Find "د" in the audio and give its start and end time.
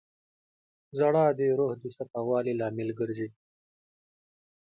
1.37-1.39, 1.81-1.83